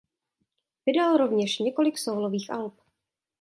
Vydal 0.85 1.17
rovněž 1.17 1.59
několik 1.59 1.97
sólových 1.97 2.51
alb. 2.51 2.73